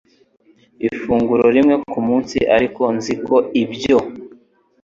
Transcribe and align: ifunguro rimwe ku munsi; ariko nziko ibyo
ifunguro 0.87 1.45
rimwe 1.55 1.75
ku 1.91 1.99
munsi; 2.07 2.37
ariko 2.55 2.81
nziko 2.97 3.35
ibyo 3.63 3.97